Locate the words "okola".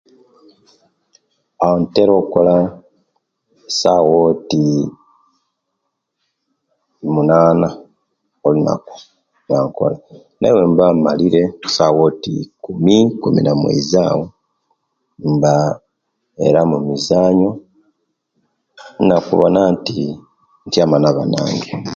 2.21-2.55